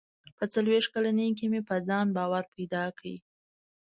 •په 0.37 0.45
څلوېښت 0.53 0.89
کلنۍ 0.93 1.29
کې 1.37 1.45
مې 1.51 1.61
په 1.69 1.75
ځان 1.87 2.07
باور 2.17 2.43
پیدا 2.55 2.83
کړ. 2.97 3.05